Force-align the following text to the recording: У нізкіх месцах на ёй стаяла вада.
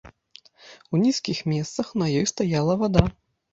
У 0.93 1.01
нізкіх 1.03 1.43
месцах 1.53 1.93
на 2.05 2.09
ёй 2.23 2.27
стаяла 2.35 2.81
вада. 2.83 3.07